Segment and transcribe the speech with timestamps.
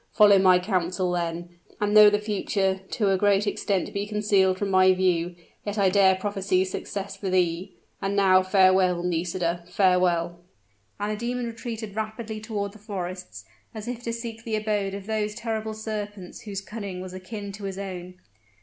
[0.11, 4.71] Follow my counsel, then and, though the future to a great extent be concealed from
[4.71, 7.75] my view, yet I dare prophesy success for thee!
[8.01, 10.39] And now farewell, Nisida farewell!"
[10.99, 13.45] And the demon retreated rapidly toward the forests,
[13.75, 17.65] as if to seek the abode of those terrible serpents whose cunning was akin to
[17.65, 18.15] his own.